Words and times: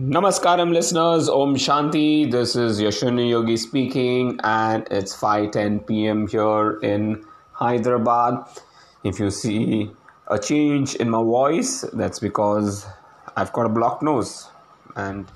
Namaskaram 0.00 0.72
listeners, 0.72 1.28
Om 1.28 1.54
Shanti. 1.54 2.30
This 2.30 2.56
is 2.56 2.80
Yashwini 2.80 3.28
Yogi 3.28 3.58
speaking 3.58 4.40
and 4.42 4.88
it's 4.90 5.14
5:10 5.14 5.86
p.m. 5.86 6.26
here 6.26 6.78
in 6.80 7.22
Hyderabad. 7.52 8.38
If 9.04 9.20
you 9.20 9.30
see 9.30 9.90
a 10.28 10.38
change 10.38 10.94
in 10.94 11.10
my 11.10 11.22
voice, 11.22 11.82
that's 11.92 12.20
because 12.20 12.86
I've 13.36 13.52
got 13.52 13.66
a 13.66 13.68
blocked 13.68 14.02
nose 14.02 14.48
and 14.96 15.30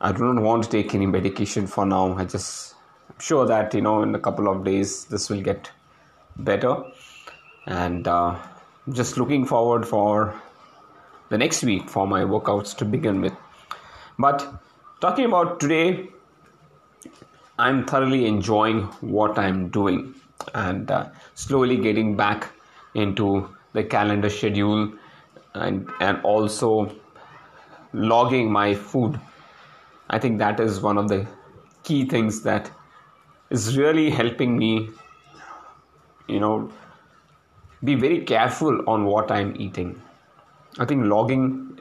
I 0.00 0.10
do 0.10 0.24
not 0.32 0.42
want 0.42 0.64
to 0.64 0.68
take 0.68 0.92
any 0.92 1.06
medication 1.06 1.68
for 1.68 1.86
now. 1.86 2.18
I 2.18 2.24
just 2.24 2.74
I'm 3.08 3.20
sure 3.20 3.46
that 3.46 3.72
you 3.74 3.80
know 3.80 4.02
in 4.02 4.12
a 4.16 4.18
couple 4.18 4.48
of 4.48 4.64
days 4.64 5.04
this 5.04 5.30
will 5.30 5.40
get 5.40 5.70
better 6.36 6.82
and 7.66 8.08
uh, 8.08 8.34
just 8.92 9.16
looking 9.16 9.46
forward 9.46 9.86
for 9.86 10.34
the 11.28 11.38
next 11.38 11.62
week 11.62 11.88
for 11.88 12.06
my 12.06 12.22
workouts 12.22 12.76
to 12.78 12.84
begin 12.84 13.20
with. 13.20 13.32
But 14.18 14.46
talking 15.00 15.24
about 15.26 15.60
today, 15.60 16.08
I'm 17.58 17.84
thoroughly 17.86 18.26
enjoying 18.26 18.82
what 19.00 19.38
I'm 19.38 19.68
doing 19.68 20.14
and 20.54 20.90
uh, 20.90 21.08
slowly 21.34 21.76
getting 21.78 22.16
back 22.16 22.50
into 22.94 23.48
the 23.72 23.82
calendar 23.82 24.30
schedule 24.30 24.92
and, 25.54 25.90
and 26.00 26.20
also 26.22 26.94
logging 27.92 28.50
my 28.50 28.74
food. 28.74 29.18
I 30.10 30.18
think 30.18 30.38
that 30.38 30.60
is 30.60 30.80
one 30.80 30.98
of 30.98 31.08
the 31.08 31.26
key 31.82 32.06
things 32.06 32.42
that 32.42 32.70
is 33.50 33.76
really 33.76 34.10
helping 34.10 34.56
me, 34.58 34.90
you 36.28 36.40
know, 36.40 36.70
be 37.82 37.94
very 37.94 38.20
careful 38.20 38.88
on 38.88 39.04
what 39.04 39.30
I'm 39.30 39.54
eating 39.60 40.00
I 40.78 40.84
think 40.84 41.04
logging 41.06 41.80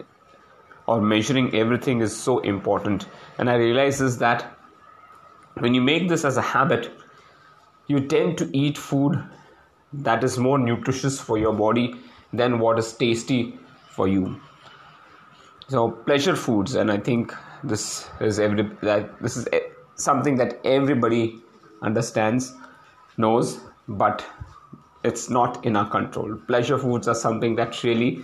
or 0.88 1.02
measuring 1.02 1.54
everything 1.56 2.02
is 2.02 2.16
so 2.16 2.40
important. 2.40 3.08
And 3.38 3.50
I 3.50 3.56
realize 3.56 4.02
is 4.02 4.18
that 4.20 4.58
when 5.56 5.74
you 5.74 5.82
make 5.82 6.10
this 6.10 6.26
as 6.26 6.38
a 6.38 6.42
habit, 6.42 6.92
you 7.88 8.08
tend 8.08 8.38
to 8.38 8.58
eat 8.58 8.78
food 8.78 9.22
that 9.94 10.24
is 10.24 10.38
more 10.38 10.58
nutritious 10.58 11.20
for 11.20 11.38
your 11.38 11.54
body 11.54 11.96
than 12.34 12.60
what 12.60 12.78
is 12.80 12.94
tasty 12.94 13.58
for 13.90 14.08
you. 14.08 14.40
So 15.68 15.92
pleasure 15.92 16.36
foods, 16.36 16.76
and 16.76 16.92
I 16.92 16.98
think 16.98 17.34
this 17.64 18.08
is 18.20 18.40
every 18.40 18.70
that 18.82 19.20
this 19.22 19.38
is 19.38 19.48
something 19.96 20.36
that 20.36 20.60
everybody 20.66 21.40
understands, 21.82 22.54
knows, 23.18 23.60
but 23.88 24.26
it's 25.04 25.30
not 25.30 25.66
in 25.66 25.76
our 25.76 25.90
control. 25.90 26.36
Pleasure 26.48 26.78
foods 26.78 27.08
are 27.08 27.16
something 27.16 27.56
that 27.56 27.84
really 27.84 28.24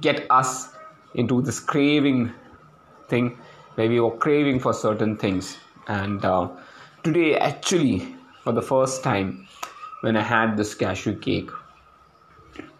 get 0.00 0.26
us 0.30 0.70
into 1.14 1.42
this 1.42 1.60
craving 1.60 2.32
thing 3.08 3.38
where 3.74 3.88
we 3.88 4.00
were 4.00 4.16
craving 4.16 4.58
for 4.60 4.72
certain 4.72 5.16
things. 5.16 5.58
And 5.86 6.24
uh, 6.24 6.48
today 7.02 7.36
actually 7.36 8.14
for 8.44 8.52
the 8.52 8.62
first 8.62 9.02
time 9.02 9.46
when 10.02 10.16
i 10.16 10.22
had 10.22 10.56
this 10.56 10.74
cashew 10.74 11.14
cake 11.18 11.50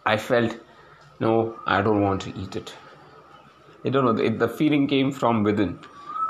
i 0.05 0.15
felt 0.15 0.55
no 1.19 1.57
i 1.65 1.81
don't 1.81 2.01
want 2.01 2.21
to 2.21 2.37
eat 2.39 2.55
it. 2.55 2.73
I 3.85 3.89
don't 3.89 4.05
know 4.05 4.13
the, 4.13 4.29
the 4.29 4.47
feeling 4.47 4.87
came 4.87 5.11
from 5.11 5.43
within. 5.43 5.77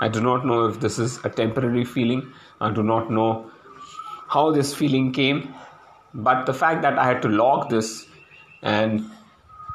I 0.01 0.07
do 0.07 0.21
not 0.21 0.43
know 0.45 0.65
if 0.65 0.79
this 0.79 0.97
is 0.97 1.19
a 1.23 1.29
temporary 1.29 1.85
feeling. 1.85 2.33
I 2.59 2.71
do 2.71 2.81
not 2.81 3.11
know 3.11 3.51
how 4.27 4.51
this 4.51 4.73
feeling 4.73 5.11
came. 5.13 5.53
But 6.15 6.47
the 6.47 6.53
fact 6.53 6.81
that 6.81 6.97
i 6.97 7.05
had 7.05 7.21
to 7.21 7.29
log 7.29 7.69
this 7.69 8.07
and 8.63 9.05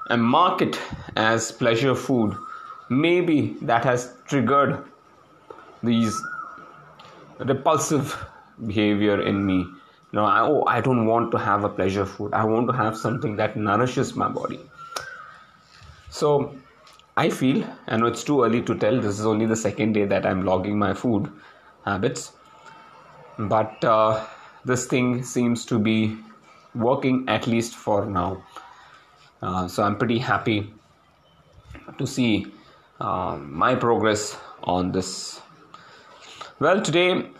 and 0.08 0.22
mark 0.22 0.62
it 0.62 0.80
as 1.16 1.52
pleasure 1.52 1.94
food, 1.94 2.36
maybe 2.88 3.56
that 3.62 3.84
has 3.84 4.14
triggered 4.26 4.84
these 5.82 6.20
repulsive 7.38 8.16
behavior 8.66 9.20
in 9.22 9.44
me. 9.44 9.66
You 10.12 10.20
I, 10.20 10.40
oh, 10.40 10.64
I 10.66 10.80
don't 10.80 11.06
want 11.06 11.30
to 11.32 11.38
have 11.38 11.64
a 11.64 11.68
pleasure 11.68 12.06
food. 12.06 12.32
I 12.32 12.44
want 12.44 12.66
to 12.68 12.72
have 12.72 12.96
something 12.96 13.36
that 13.36 13.56
nourishes 13.56 14.16
my 14.16 14.28
body. 14.28 14.60
So 16.10 16.54
I 17.16 17.28
feel, 17.28 17.64
and 17.86 18.04
it's 18.06 18.24
too 18.24 18.42
early 18.42 18.62
to 18.62 18.74
tell, 18.74 19.00
this 19.00 19.18
is 19.18 19.26
only 19.26 19.44
the 19.44 19.56
second 19.56 19.92
day 19.92 20.06
that 20.06 20.24
I'm 20.24 20.44
logging 20.44 20.78
my 20.78 20.94
food 20.94 21.30
habits. 21.84 22.32
But 23.38 23.84
uh, 23.84 24.24
this 24.64 24.86
thing 24.86 25.22
seems 25.22 25.66
to 25.66 25.78
be 25.78 26.16
working 26.74 27.24
at 27.28 27.46
least 27.46 27.74
for 27.74 28.06
now. 28.06 28.42
Uh, 29.40 29.68
so 29.68 29.82
I'm 29.82 29.96
pretty 29.96 30.18
happy 30.18 30.72
to 31.96 32.06
see 32.06 32.46
uh, 33.00 33.36
my 33.40 33.74
progress 33.74 34.36
on 34.64 34.90
this. 34.92 35.40
Well, 36.58 36.80
today 36.82 37.30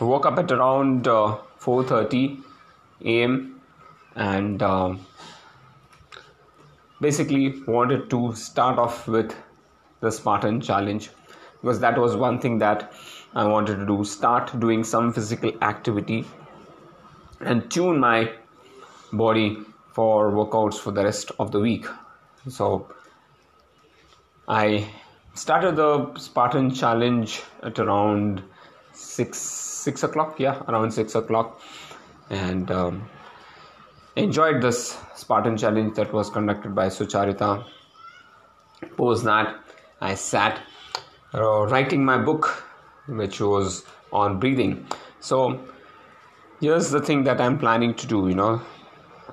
I 0.00 0.04
woke 0.04 0.26
up 0.26 0.38
at 0.38 0.50
around 0.50 1.04
4:30 1.04 1.90
uh, 1.90 2.42
a.m. 3.04 3.60
and 4.16 4.98
basically 7.00 7.62
wanted 7.66 8.10
to 8.10 8.34
start 8.34 8.78
off 8.78 9.06
with 9.06 9.34
the 10.00 10.10
Spartan 10.10 10.60
challenge 10.60 11.10
because 11.60 11.78
that 11.80 11.98
was 11.98 12.16
one 12.16 12.40
thing 12.40 12.58
that 12.58 12.92
I 13.34 13.46
wanted 13.46 13.76
to 13.76 13.86
do. 13.86 14.04
Start 14.04 14.58
doing 14.58 14.82
some 14.84 15.12
physical 15.12 15.52
activity 15.62 16.24
and 17.40 17.70
tune 17.70 18.00
my 18.00 18.32
body 19.12 19.64
for 19.94 20.32
workouts 20.32 20.78
for 20.78 20.90
the 20.90 21.04
rest 21.04 21.30
of 21.38 21.52
the 21.52 21.60
week. 21.60 21.86
So 22.48 22.92
I 24.48 24.88
started 25.34 25.76
the 25.76 26.18
Spartan 26.18 26.74
challenge 26.74 27.42
at 27.62 27.78
around 27.78 28.42
six 28.92 29.38
six 29.38 30.02
o'clock. 30.02 30.40
Yeah, 30.40 30.60
around 30.68 30.90
six 30.90 31.14
o'clock, 31.14 31.60
and 32.28 32.70
um, 32.70 33.08
enjoyed 34.16 34.60
this 34.62 34.98
Spartan 35.14 35.56
challenge 35.56 35.94
that 35.94 36.12
was 36.12 36.28
conducted 36.28 36.74
by 36.74 36.88
Sucharita. 36.88 37.64
Post 38.96 39.24
that, 39.24 39.56
I 40.00 40.14
sat 40.14 40.60
uh, 41.32 41.66
writing 41.66 42.04
my 42.04 42.18
book, 42.18 42.64
which 43.06 43.40
was 43.40 43.84
on 44.12 44.38
breathing. 44.40 44.86
So 45.20 45.60
here's 46.60 46.90
the 46.90 47.00
thing 47.00 47.24
that 47.24 47.40
I'm 47.40 47.58
planning 47.58 47.94
to 47.94 48.06
do. 48.06 48.28
You 48.28 48.34
know, 48.34 48.60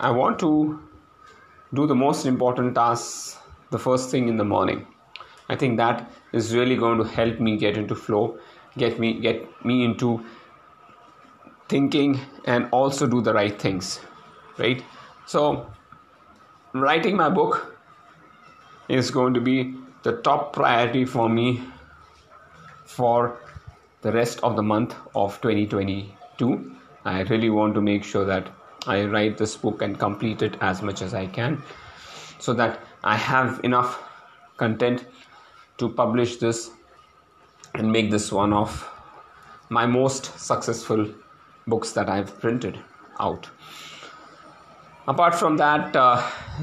I 0.01 0.09
want 0.09 0.39
to 0.39 0.79
do 1.75 1.85
the 1.85 1.93
most 1.93 2.25
important 2.25 2.73
tasks 2.73 3.37
the 3.69 3.77
first 3.77 4.09
thing 4.09 4.27
in 4.29 4.37
the 4.37 4.43
morning. 4.43 4.87
I 5.47 5.55
think 5.55 5.77
that 5.77 6.09
is 6.33 6.55
really 6.55 6.75
going 6.75 6.97
to 6.97 7.03
help 7.03 7.39
me 7.39 7.55
get 7.55 7.77
into 7.77 7.93
flow, 7.93 8.39
get 8.77 8.99
me 8.99 9.19
get 9.19 9.43
me 9.63 9.83
into 9.83 10.25
thinking 11.69 12.19
and 12.45 12.67
also 12.71 13.05
do 13.05 13.21
the 13.21 13.33
right 13.33 13.61
things. 13.61 13.99
Right? 14.57 14.83
So 15.27 15.67
writing 16.73 17.15
my 17.15 17.29
book 17.29 17.77
is 18.89 19.11
going 19.11 19.35
to 19.35 19.41
be 19.41 19.75
the 20.01 20.13
top 20.29 20.51
priority 20.53 21.05
for 21.05 21.29
me 21.29 21.61
for 22.85 23.37
the 24.01 24.11
rest 24.11 24.39
of 24.41 24.55
the 24.55 24.63
month 24.63 24.95
of 25.13 25.39
2022. 25.41 26.75
I 27.05 27.21
really 27.21 27.51
want 27.51 27.75
to 27.75 27.81
make 27.81 28.03
sure 28.03 28.25
that 28.25 28.49
I 28.87 29.05
write 29.05 29.37
this 29.37 29.55
book 29.55 29.81
and 29.81 29.97
complete 29.97 30.41
it 30.41 30.57
as 30.61 30.81
much 30.81 31.01
as 31.01 31.13
I 31.13 31.27
can 31.27 31.61
so 32.39 32.53
that 32.53 32.79
I 33.03 33.15
have 33.15 33.59
enough 33.63 34.03
content 34.57 35.05
to 35.77 35.89
publish 35.89 36.37
this 36.37 36.71
and 37.75 37.91
make 37.91 38.11
this 38.11 38.31
one 38.31 38.53
of 38.53 38.87
my 39.69 39.85
most 39.85 40.37
successful 40.39 41.07
books 41.67 41.91
that 41.93 42.09
I've 42.09 42.39
printed 42.39 42.79
out. 43.19 43.47
Apart 45.07 45.35
from 45.35 45.57
that, 45.57 45.95
uh, 45.95 46.21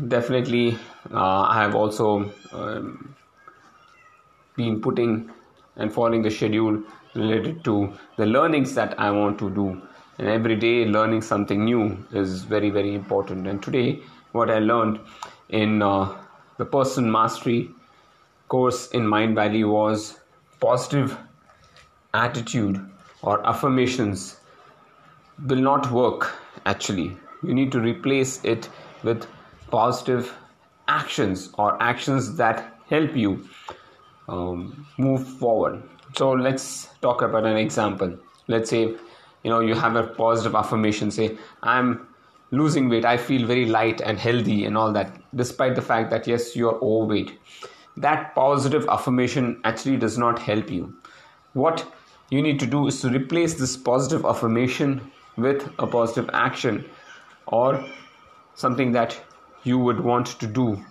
definitely 0.08 0.78
uh, 1.12 1.40
I 1.42 1.62
have 1.62 1.74
also 1.74 2.32
um, 2.52 3.14
been 4.56 4.80
putting 4.80 5.30
and 5.76 5.92
following 5.92 6.22
the 6.22 6.30
schedule 6.30 6.82
related 7.14 7.64
to 7.64 7.92
the 8.16 8.26
learnings 8.26 8.74
that 8.74 8.98
I 8.98 9.10
want 9.10 9.38
to 9.38 9.50
do 9.50 9.82
and 10.18 10.28
every 10.28 10.56
day 10.56 10.84
learning 10.84 11.22
something 11.22 11.64
new 11.64 11.96
is 12.12 12.42
very 12.42 12.70
very 12.70 12.94
important. 12.94 13.46
And 13.46 13.62
today 13.62 14.00
what 14.32 14.50
i 14.50 14.58
learned 14.58 15.00
in 15.48 15.82
uh, 15.82 16.16
the 16.58 16.64
person 16.64 17.10
mastery 17.10 17.70
course 18.48 18.88
in 18.88 19.02
Mindvalley 19.02 19.68
was 19.68 20.18
positive 20.60 21.16
attitude 22.14 22.80
or 23.22 23.46
affirmations 23.46 24.40
will 25.46 25.64
not 25.70 25.90
work 25.92 26.34
actually. 26.66 27.16
You 27.42 27.54
need 27.54 27.70
to 27.72 27.80
replace 27.80 28.44
it 28.44 28.68
with 29.02 29.26
positive 29.70 30.34
actions 30.88 31.50
or 31.58 31.80
actions 31.82 32.36
that 32.36 32.74
help 32.88 33.14
you 33.14 33.48
um, 34.28 34.86
move 34.96 35.26
forward. 35.26 35.82
So 36.16 36.32
let's 36.32 36.88
talk 37.02 37.22
about 37.22 37.44
an 37.44 37.56
example. 37.56 38.18
Let's 38.48 38.70
say 38.70 38.96
you 39.44 39.50
know 39.50 39.60
you 39.60 39.74
have 39.74 39.96
a 39.96 40.06
positive 40.06 40.54
affirmation 40.54 41.10
say 41.10 41.36
i'm 41.62 42.06
losing 42.50 42.88
weight 42.88 43.04
i 43.04 43.16
feel 43.16 43.46
very 43.46 43.66
light 43.66 44.00
and 44.00 44.18
healthy 44.18 44.64
and 44.64 44.76
all 44.76 44.92
that 44.92 45.20
despite 45.34 45.74
the 45.74 45.82
fact 45.82 46.10
that 46.10 46.26
yes 46.26 46.56
you're 46.56 46.78
overweight 46.82 47.38
that 48.00 48.34
positive 48.34 48.86
affirmation 48.88 49.60
actually 49.64 49.96
does 49.96 50.16
not 50.18 50.38
help 50.38 50.70
you. 50.70 50.94
What 51.54 51.84
you 52.30 52.42
need 52.42 52.60
to 52.60 52.66
do 52.66 52.86
is 52.86 53.00
to 53.00 53.08
replace 53.08 53.54
this 53.54 53.76
positive 53.76 54.24
affirmation 54.24 55.10
with 55.36 55.68
a 55.78 55.86
positive 55.86 56.30
action 56.32 56.84
or 57.46 57.84
something 58.54 58.92
that 58.92 59.20
you 59.64 59.78
would 59.78 60.00
want 60.00 60.26
to 60.38 60.46
do. 60.46 60.84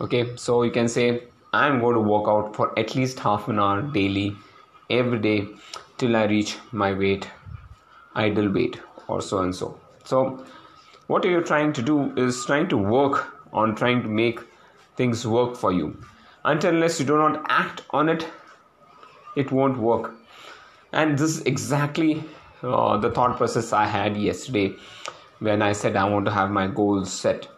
Okay, 0.00 0.36
so 0.36 0.62
you 0.62 0.70
can 0.70 0.88
say, 0.88 1.24
I'm 1.52 1.80
going 1.80 1.94
to 1.94 2.00
work 2.00 2.28
out 2.28 2.54
for 2.54 2.78
at 2.78 2.94
least 2.94 3.18
half 3.18 3.48
an 3.48 3.58
hour 3.58 3.82
daily, 3.82 4.36
every 4.90 5.18
day, 5.18 5.48
till 5.98 6.16
I 6.16 6.24
reach 6.24 6.56
my 6.72 6.92
weight, 6.92 7.28
ideal 8.16 8.50
weight, 8.50 8.80
or 9.08 9.20
so 9.20 9.38
and 9.38 9.54
so. 9.54 9.78
So, 10.04 10.44
what 11.06 11.24
you're 11.24 11.42
trying 11.42 11.72
to 11.74 11.82
do 11.82 12.12
is 12.16 12.44
trying 12.44 12.68
to 12.68 12.76
work 12.76 13.32
on 13.52 13.74
trying 13.74 14.02
to 14.02 14.08
make 14.08 14.40
things 14.96 15.26
work 15.26 15.56
for 15.56 15.72
you. 15.72 15.96
Until 16.44 16.74
unless 16.74 16.98
you 17.00 17.06
do 17.06 17.16
not 17.16 17.44
act 17.48 17.82
on 17.90 18.08
it, 18.08 18.26
it 19.36 19.52
won't 19.52 19.78
work. 19.78 20.14
And 20.92 21.18
this 21.18 21.38
is 21.38 21.40
exactly 21.42 22.24
uh, 22.62 22.96
the 22.96 23.10
thought 23.10 23.36
process 23.36 23.72
I 23.72 23.86
had 23.86 24.16
yesterday 24.16 24.74
when 25.40 25.60
I 25.62 25.72
said 25.72 25.96
I 25.96 26.04
want 26.04 26.24
to 26.26 26.32
have 26.32 26.50
my 26.50 26.66
goals 26.66 27.12
set 27.12 27.48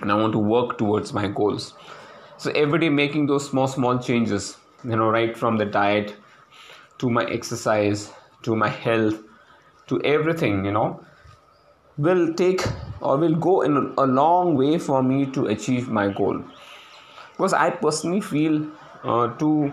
and 0.00 0.10
I 0.10 0.14
want 0.14 0.32
to 0.32 0.38
work 0.38 0.78
towards 0.78 1.12
my 1.12 1.28
goals. 1.28 1.74
So 2.36 2.50
every 2.52 2.78
day 2.78 2.88
making 2.88 3.26
those 3.26 3.48
small, 3.48 3.68
small 3.68 3.98
changes, 3.98 4.56
you 4.84 4.96
know, 4.96 5.08
right 5.08 5.36
from 5.36 5.56
the 5.56 5.64
diet 5.64 6.16
to 6.98 7.10
my 7.10 7.24
exercise 7.24 8.12
to 8.42 8.56
my 8.56 8.68
health 8.68 9.22
to 9.90 10.00
everything, 10.02 10.64
you 10.64 10.72
know, 10.72 11.04
will 11.98 12.32
take 12.34 12.62
or 13.00 13.16
will 13.18 13.34
go 13.34 13.60
in 13.62 13.76
a 13.98 14.06
long 14.06 14.56
way 14.56 14.78
for 14.78 15.02
me 15.02 15.26
to 15.26 15.46
achieve 15.46 15.88
my 15.88 16.08
goal. 16.08 16.42
Because 17.32 17.52
I 17.52 17.70
personally 17.70 18.20
feel 18.20 18.66
uh, 19.04 19.28
to 19.38 19.72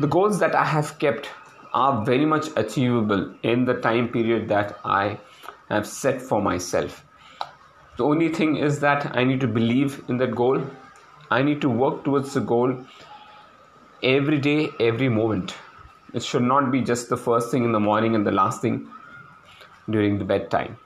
the 0.00 0.06
goals 0.08 0.40
that 0.40 0.54
I 0.54 0.64
have 0.64 0.98
kept 0.98 1.30
are 1.72 2.04
very 2.04 2.26
much 2.26 2.48
achievable 2.56 3.34
in 3.42 3.64
the 3.64 3.74
time 3.74 4.08
period 4.08 4.48
that 4.48 4.78
I 4.84 5.18
have 5.68 5.86
set 5.86 6.20
for 6.20 6.40
myself. 6.42 7.04
The 7.96 8.04
only 8.04 8.28
thing 8.28 8.56
is 8.56 8.80
that 8.80 9.16
I 9.16 9.24
need 9.24 9.40
to 9.40 9.46
believe 9.46 10.02
in 10.08 10.16
that 10.18 10.34
goal. 10.34 10.62
I 11.30 11.42
need 11.42 11.60
to 11.60 11.68
work 11.68 12.04
towards 12.04 12.34
the 12.34 12.40
goal 12.40 12.84
every 14.02 14.38
day, 14.38 14.70
every 14.80 15.08
moment. 15.08 15.54
It 16.14 16.22
should 16.22 16.42
not 16.42 16.70
be 16.70 16.80
just 16.80 17.08
the 17.08 17.16
first 17.16 17.50
thing 17.50 17.64
in 17.64 17.72
the 17.72 17.80
morning 17.80 18.14
and 18.14 18.26
the 18.26 18.30
last 18.30 18.62
thing 18.62 18.88
during 19.90 20.18
the 20.18 20.24
bedtime. 20.24 20.76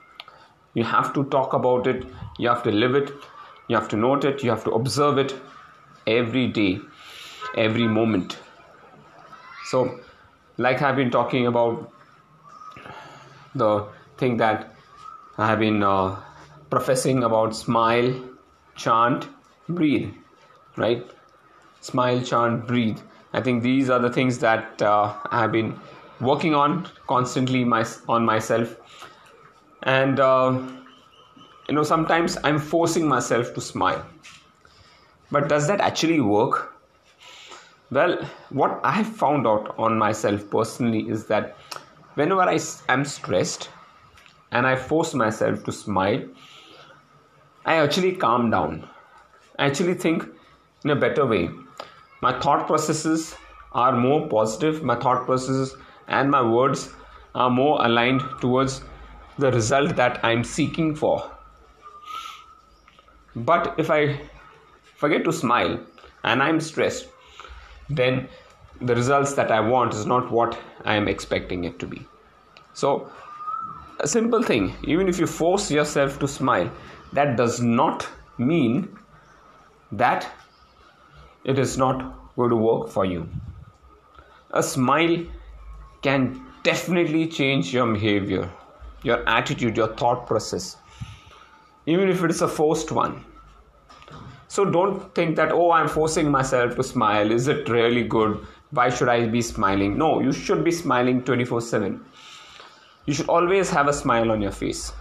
You 0.75 0.85
have 0.85 1.13
to 1.15 1.25
talk 1.25 1.53
about 1.53 1.87
it, 1.87 2.07
you 2.39 2.49
have 2.49 2.63
to 2.63 2.71
live 2.71 2.95
it, 2.95 3.13
you 3.69 3.77
have 3.77 3.89
to 3.89 3.97
note 3.97 4.25
it, 4.25 4.43
you 4.43 4.51
have 4.51 4.65
to 4.65 4.71
observe 4.71 5.19
it 5.19 5.35
every 6.07 6.47
day, 6.47 6.81
every 7.57 7.87
moment. 7.87 8.39
So, 9.67 10.01
like 10.57 10.81
I've 10.81 10.97
been 10.97 11.11
talking 11.11 11.47
about 11.47 11.93
the 13.55 13.87
thing 14.17 14.39
that 14.39 14.75
I 15.37 15.49
have 15.49 15.59
been 15.59 15.83
uh, 15.83 16.17
professing 16.71 17.23
about 17.23 17.55
smile, 17.55 18.15
chant, 18.77 19.29
breathe, 19.69 20.11
right? 20.77 21.07
Smile, 21.81 22.23
chant, 22.23 22.67
breathe. 22.67 22.99
I 23.33 23.41
think 23.41 23.63
these 23.63 23.91
are 23.91 23.99
the 23.99 24.11
things 24.11 24.39
that 24.39 24.81
uh, 24.81 25.15
I 25.31 25.43
have 25.43 25.53
been 25.53 25.79
working 26.21 26.55
on 26.55 26.89
constantly 27.07 27.65
my, 27.65 27.85
on 28.09 28.25
myself. 28.25 28.77
And, 29.83 30.19
uh, 30.19 30.61
you 31.69 31.75
know, 31.75 31.83
sometimes 31.83 32.39
I'm 32.43 32.59
forcing 32.59 33.07
myself 33.07 33.55
to 33.55 33.61
smile. 33.61 34.05
But 35.31 35.49
does 35.49 35.69
that 35.69 35.81
actually 35.81 36.21
work? 36.21 36.75
Well, 37.91 38.23
what 38.51 38.81
I 38.83 38.93
have 38.93 39.07
found 39.07 39.47
out 39.47 39.75
on 39.79 39.99
myself 39.99 40.51
personally 40.51 41.09
is 41.09 41.27
that 41.27 41.57
whenever 42.15 42.43
I 42.43 42.59
am 42.89 43.05
stressed 43.05 43.71
and 44.53 44.67
I 44.67 44.77
force 44.77 45.15
myself 45.15 45.65
to 45.65 45.73
smile, 45.73 46.23
I 47.65 47.77
actually 47.77 48.17
calm 48.17 48.51
down. 48.51 48.89
I 49.59 49.67
actually 49.67 49.95
think 49.95 50.27
in 50.85 50.91
a 50.91 50.97
better 50.97 51.27
way. 51.27 51.51
My 52.21 52.39
thought 52.41 52.67
processes 52.67 53.37
are 53.73 53.97
more 53.97 54.29
positive, 54.29 54.83
my 54.83 54.97
thought 54.97 55.25
processes 55.25 55.77
and 56.09 56.31
my 56.31 56.43
words 56.43 56.93
are 57.35 57.51
more 57.51 57.85
aligned 57.85 58.23
towards 58.41 58.83
the 59.39 59.53
result 59.53 59.95
that 59.97 60.25
I'm 60.25 60.43
seeking 60.43 60.95
for. 60.95 61.31
But 63.37 63.75
if 63.79 63.91
I 63.91 64.21
forget 64.97 65.25
to 65.25 65.33
smile 65.33 65.79
and 66.25 66.43
I'm 66.43 66.61
stressed, 66.61 67.09
then 67.89 68.29
the 68.81 68.95
results 68.95 69.35
that 69.35 69.53
I 69.53 69.61
want 69.61 69.95
is 69.95 70.07
not 70.07 70.31
what 70.33 70.59
I 70.85 70.97
am 70.97 71.07
expecting 71.09 71.65
it 71.65 71.79
to 71.79 71.87
be. 71.87 72.07
So, 72.73 73.11
a 74.01 74.09
simple 74.09 74.43
thing 74.43 74.75
even 74.85 75.09
if 75.09 75.19
you 75.19 75.27
force 75.27 75.71
yourself 75.71 76.19
to 76.21 76.29
smile, 76.29 76.71
that 77.13 77.37
does 77.37 77.61
not 77.61 78.09
mean 78.39 78.97
that 79.93 80.31
it 81.45 81.59
is 81.59 81.79
not 81.79 82.35
going 82.37 82.51
to 82.51 82.57
work 82.57 82.89
for 82.89 83.05
you. 83.05 83.29
A 84.53 84.63
smile 84.63 85.25
can 86.03 86.45
definitely 86.63 87.27
change 87.27 87.73
your 87.73 87.93
behavior, 87.93 88.51
your 89.03 89.29
attitude, 89.29 89.77
your 89.77 89.95
thought 89.97 90.27
process, 90.27 90.77
even 91.87 92.09
if 92.09 92.23
it 92.23 92.31
is 92.31 92.43
a 92.43 92.49
forced 92.49 92.93
one. 92.93 93.25
So 94.49 94.65
don't 94.65 95.15
think 95.15 95.37
that, 95.37 95.53
oh, 95.53 95.71
I'm 95.73 95.89
forcing 95.89 96.31
myself 96.31 96.77
to 96.77 96.83
smile. 96.83 97.31
Is 97.31 97.49
it 97.49 97.69
really 97.69 98.05
good? 98.05 98.47
Why 98.71 98.89
should 98.89 99.09
I 99.09 99.27
be 99.27 99.43
smiling? 99.43 99.99
No, 99.99 100.21
you 100.21 100.33
should 100.33 100.65
be 100.65 100.71
smiling 100.71 101.23
24 101.23 101.61
7. 101.61 102.05
You 103.07 103.15
should 103.15 103.29
always 103.29 103.71
have 103.71 103.89
a 103.89 103.93
smile 103.93 104.31
on 104.31 104.43
your 104.43 104.53
face. 104.53 104.93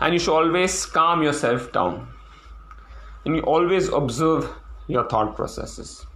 And 0.00 0.12
you 0.12 0.18
should 0.18 0.34
always 0.34 0.86
calm 0.86 1.22
yourself 1.22 1.72
down. 1.72 2.08
And 3.26 3.36
you 3.36 3.42
always 3.42 3.88
observe 3.88 4.48
your 4.86 5.06
thought 5.06 5.36
processes. 5.36 6.06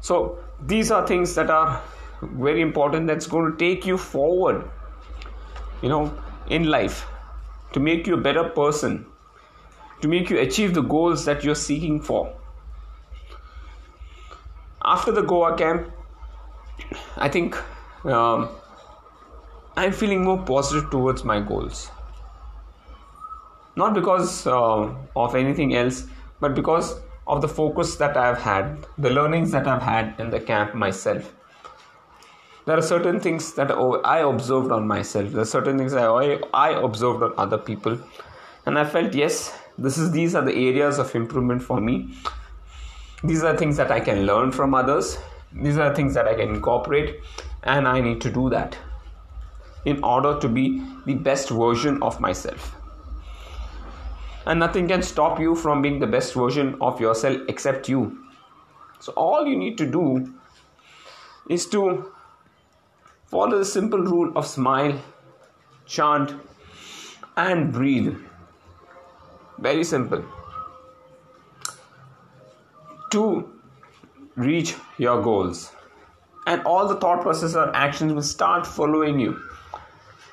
So 0.00 0.38
these 0.64 0.92
are 0.92 1.04
things 1.04 1.34
that 1.34 1.50
are 1.50 1.82
very 2.22 2.60
important 2.60 3.08
that's 3.08 3.26
going 3.26 3.50
to 3.50 3.58
take 3.58 3.84
you 3.86 3.98
forward, 3.98 4.70
you 5.82 5.88
know, 5.88 6.16
in 6.48 6.64
life 6.64 7.06
to 7.72 7.80
make 7.80 8.06
you 8.06 8.14
a 8.14 8.20
better 8.20 8.44
person 8.44 9.06
to 10.04 10.08
make 10.08 10.28
you 10.28 10.38
achieve 10.38 10.74
the 10.74 10.82
goals 10.82 11.24
that 11.24 11.42
you're 11.42 11.54
seeking 11.54 11.98
for. 11.98 12.30
After 14.84 15.12
the 15.12 15.22
Goa 15.22 15.56
camp, 15.56 15.90
I 17.16 17.30
think 17.30 17.56
um, 18.04 18.50
I'm 19.78 19.92
feeling 19.92 20.22
more 20.22 20.42
positive 20.42 20.90
towards 20.90 21.24
my 21.24 21.40
goals. 21.40 21.90
Not 23.76 23.94
because 23.94 24.46
uh, 24.46 24.94
of 25.16 25.34
anything 25.34 25.74
else, 25.74 26.06
but 26.40 26.54
because 26.54 27.00
of 27.26 27.40
the 27.40 27.48
focus 27.48 27.96
that 27.96 28.16
I've 28.16 28.38
had, 28.38 28.86
the 28.98 29.10
learnings 29.10 29.50
that 29.52 29.66
I've 29.66 29.82
had 29.82 30.14
in 30.18 30.30
the 30.30 30.40
camp 30.40 30.74
myself. 30.74 31.34
There 32.66 32.78
are 32.78 32.82
certain 32.82 33.20
things 33.20 33.52
that 33.54 33.70
I 33.72 34.20
observed 34.20 34.70
on 34.72 34.86
myself. 34.86 35.32
There 35.32 35.42
are 35.42 35.46
certain 35.46 35.76
things 35.76 35.94
I, 35.94 36.38
I 36.54 36.70
observed 36.70 37.22
on 37.22 37.34
other 37.36 37.58
people, 37.58 37.98
and 38.64 38.78
I 38.78 38.84
felt 38.84 39.14
yes, 39.14 39.58
this 39.76 39.98
is 39.98 40.12
these 40.12 40.34
are 40.34 40.44
the 40.44 40.54
areas 40.54 40.98
of 40.98 41.14
improvement 41.14 41.62
for 41.62 41.80
me. 41.80 42.14
These 43.22 43.42
are 43.42 43.56
things 43.56 43.76
that 43.78 43.90
i 43.90 44.00
can 44.00 44.26
learn 44.26 44.52
from 44.52 44.74
others. 44.74 45.18
These 45.52 45.78
are 45.78 45.94
things 45.94 46.14
that 46.14 46.28
i 46.28 46.34
can 46.34 46.54
incorporate. 46.54 47.20
And 47.62 47.88
i 47.88 48.00
need 48.00 48.20
to 48.20 48.30
do 48.30 48.50
that 48.50 48.76
in 49.86 50.02
order 50.04 50.38
to 50.40 50.48
be 50.48 50.82
the 51.06 51.14
best 51.14 51.48
version 51.48 52.02
of 52.02 52.20
myself 52.20 52.74
and 54.46 54.60
nothing 54.60 54.88
can 54.88 55.02
stop 55.02 55.40
you 55.40 55.54
from 55.54 55.82
being 55.82 55.98
the 55.98 56.06
best 56.06 56.34
version 56.34 56.76
of 56.80 57.00
yourself 57.00 57.38
except 57.48 57.88
you 57.88 58.02
so 59.00 59.12
all 59.16 59.46
you 59.46 59.56
need 59.56 59.78
to 59.78 59.86
do 59.86 60.34
is 61.48 61.66
to 61.66 62.12
follow 63.26 63.58
the 63.58 63.64
simple 63.64 63.98
rule 63.98 64.32
of 64.36 64.46
smile 64.46 64.98
chant 65.86 66.34
and 67.36 67.72
breathe 67.72 68.16
very 69.58 69.84
simple. 69.84 70.24
To 73.12 73.48
reach 74.36 74.74
your 74.98 75.22
goals, 75.22 75.70
and 76.46 76.62
all 76.62 76.88
the 76.88 76.96
thought 76.96 77.22
process 77.22 77.54
or 77.54 77.74
actions 77.74 78.12
will 78.12 78.22
start 78.22 78.66
following 78.66 79.20
you. 79.20 79.40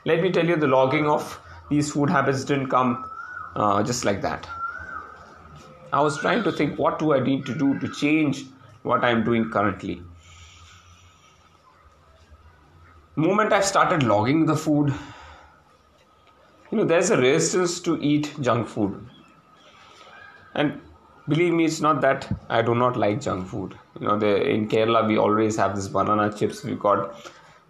Let 0.06 0.22
me 0.22 0.32
tell 0.32 0.46
you, 0.46 0.56
the 0.56 0.68
logging 0.68 1.08
of 1.08 1.40
these 1.70 1.92
food 1.92 2.10
habits 2.10 2.44
didn't 2.44 2.70
come 2.70 3.11
uh, 3.56 3.84
just 3.84 4.06
like 4.06 4.22
that. 4.22 4.48
I 5.94 6.02
was 6.02 6.20
trying 6.20 6.44
to 6.44 6.52
think 6.52 6.80
what 6.80 7.00
do 7.00 7.14
I 7.14 7.20
need 7.20 7.46
to 7.46 7.58
do 7.58 7.78
to 7.80 7.88
change 7.90 8.46
what 8.84 9.04
I'm 9.04 9.24
doing 9.24 9.50
currently. 9.50 10.02
Moment 13.16 13.52
i've 13.54 13.66
started 13.66 14.04
logging 14.04 14.46
the 14.46 14.56
food, 14.56 14.94
you 16.72 16.78
know, 16.78 16.86
there's 16.86 17.10
a 17.10 17.18
resistance 17.18 17.82
to 17.82 18.02
eat 18.02 18.34
junk 18.40 18.68
food 18.68 19.06
and 20.56 20.82
believe 21.28 21.54
me, 21.54 21.66
it's 21.66 21.82
not 21.82 22.02
that 22.02 22.28
I 22.50 22.62
do 22.62 22.76
not 22.76 22.98
like 22.98 23.22
junk 23.22 23.48
food. 23.48 23.78
You 24.00 24.08
know, 24.08 24.18
the, 24.18 24.50
in 24.50 24.68
Kerala 24.68 25.08
we 25.08 25.18
always 25.18 25.56
have 25.58 25.76
this 25.76 25.88
banana 25.88 26.32
chips. 26.34 26.64
We've 26.64 26.80
got 26.80 27.16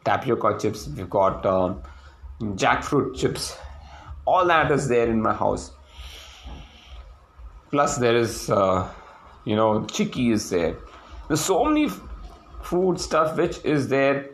tapioca 0.06 0.58
chips. 0.60 0.88
We've 0.88 1.10
got 1.10 1.46
uh, 1.46 1.76
jackfruit 2.42 3.16
chips. 3.16 3.58
All 4.26 4.46
that 4.46 4.72
is 4.72 4.88
there 4.88 5.08
in 5.08 5.22
my 5.22 5.34
house. 5.34 5.72
Plus, 7.70 7.98
there 7.98 8.16
is, 8.16 8.50
uh, 8.50 8.90
you 9.46 9.56
know, 9.56 9.82
chikki 9.82 10.32
is 10.32 10.50
there. 10.50 10.76
There's 11.28 11.42
so 11.42 11.64
many 11.64 11.86
f- 11.86 12.02
food 12.62 13.00
stuff 13.00 13.38
which 13.38 13.64
is 13.64 13.88
there, 13.88 14.30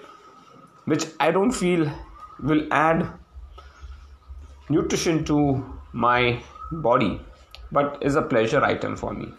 which 0.86 1.06
I 1.20 1.32
don't 1.32 1.51
feel 1.51 1.91
will 2.39 2.67
add 2.72 3.08
nutrition 4.70 5.24
to 5.25 5.63
my 5.94 6.41
body 6.72 7.22
but 7.72 7.98
is 8.01 8.15
a 8.15 8.22
pleasure 8.22 8.63
item 8.63 8.96
for 8.96 9.13
me. 9.13 9.32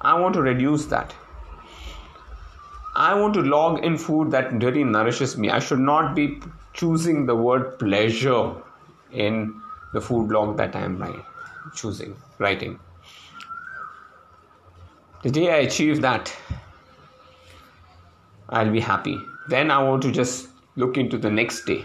I 0.00 0.18
want 0.18 0.34
to 0.34 0.42
reduce 0.42 0.86
that. 0.86 1.14
I 2.94 3.14
want 3.14 3.34
to 3.34 3.40
log 3.40 3.84
in 3.84 3.96
food 3.96 4.30
that 4.32 4.52
really 4.62 4.84
nourishes 4.84 5.38
me. 5.38 5.48
I 5.50 5.58
should 5.60 5.78
not 5.78 6.14
be 6.14 6.40
choosing 6.74 7.26
the 7.26 7.34
word 7.34 7.78
pleasure 7.78 8.54
in 9.12 9.60
the 9.92 10.00
food 10.00 10.28
blog 10.28 10.56
that 10.56 10.74
I 10.74 10.80
am 10.80 10.98
writing, 10.98 11.24
choosing, 11.74 12.16
writing. 12.38 12.78
The 15.22 15.30
day 15.30 15.50
I 15.52 15.58
achieve 15.58 16.00
that, 16.02 16.34
I'll 18.48 18.70
be 18.70 18.80
happy. 18.80 19.18
Then 19.48 19.70
I 19.70 19.82
want 19.82 20.02
to 20.02 20.10
just 20.10 20.48
look 20.76 20.96
into 20.96 21.18
the 21.18 21.30
next 21.30 21.64
day. 21.64 21.84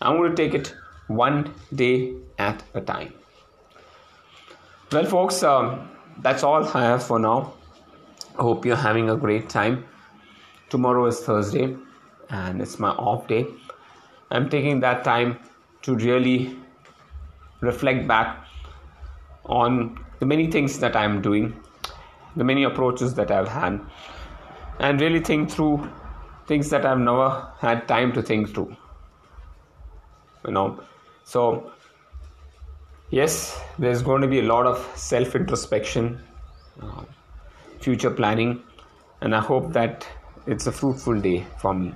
I 0.00 0.10
want 0.10 0.36
to 0.36 0.42
take 0.42 0.54
it 0.54 0.74
one 1.06 1.54
day 1.74 2.14
at 2.38 2.62
a 2.74 2.80
time. 2.80 3.12
Well, 4.90 5.04
folks, 5.04 5.42
um, 5.42 5.88
that's 6.18 6.42
all 6.42 6.64
I 6.64 6.82
have 6.82 7.02
for 7.02 7.18
now. 7.18 7.54
I 8.38 8.42
hope 8.42 8.64
you're 8.64 8.76
having 8.76 9.10
a 9.10 9.16
great 9.16 9.48
time. 9.48 9.84
Tomorrow 10.70 11.06
is 11.06 11.20
Thursday 11.20 11.76
and 12.30 12.60
it's 12.60 12.78
my 12.78 12.90
off 12.90 13.26
day. 13.26 13.46
I'm 14.30 14.48
taking 14.48 14.80
that 14.80 15.04
time 15.04 15.38
to 15.82 15.94
really 15.96 16.56
reflect 17.60 18.06
back 18.06 18.44
on 19.44 19.98
the 20.20 20.26
many 20.26 20.50
things 20.50 20.78
that 20.78 20.96
I'm 20.96 21.22
doing, 21.22 21.60
the 22.36 22.44
many 22.44 22.64
approaches 22.64 23.14
that 23.14 23.30
I've 23.30 23.48
had, 23.48 23.80
and 24.78 25.00
really 25.00 25.20
think 25.20 25.50
through 25.50 25.88
things 26.46 26.70
that 26.70 26.86
I've 26.86 26.98
never 26.98 27.48
had 27.58 27.86
time 27.88 28.12
to 28.12 28.22
think 28.22 28.54
through. 28.54 28.76
You 30.46 30.52
know, 30.52 30.80
so, 31.24 31.72
yes, 33.10 33.60
there's 33.78 34.02
going 34.02 34.22
to 34.22 34.28
be 34.28 34.40
a 34.40 34.42
lot 34.42 34.66
of 34.66 34.78
self 34.96 35.34
introspection, 35.34 36.20
uh, 36.80 37.02
future 37.80 38.10
planning, 38.10 38.62
and 39.20 39.34
I 39.34 39.40
hope 39.40 39.72
that 39.72 40.06
it's 40.46 40.66
a 40.66 40.72
fruitful 40.72 41.20
day 41.20 41.46
for 41.58 41.74
me. 41.74 41.94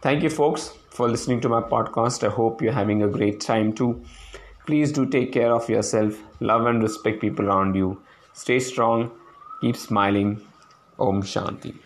Thank 0.00 0.22
you, 0.22 0.30
folks, 0.30 0.72
for 0.90 1.08
listening 1.08 1.40
to 1.42 1.48
my 1.48 1.60
podcast. 1.60 2.24
I 2.26 2.30
hope 2.30 2.62
you're 2.62 2.72
having 2.72 3.02
a 3.02 3.08
great 3.08 3.40
time 3.40 3.72
too. 3.72 4.02
Please 4.66 4.92
do 4.92 5.06
take 5.06 5.32
care 5.32 5.52
of 5.52 5.68
yourself, 5.68 6.16
love 6.40 6.66
and 6.66 6.82
respect 6.82 7.20
people 7.20 7.46
around 7.46 7.74
you. 7.74 8.00
Stay 8.32 8.60
strong, 8.60 9.10
keep 9.60 9.76
smiling. 9.76 10.40
Om 10.98 11.22
Shanti. 11.22 11.76